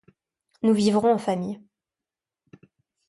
[0.63, 1.61] Nous vivrons en famille.